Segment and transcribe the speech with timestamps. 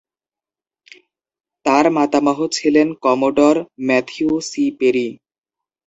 [1.65, 3.55] তাঁর মাতামহ ছিলেন কমোডর
[3.87, 4.63] ম্যাথিউ সি.
[4.79, 5.07] পেরি।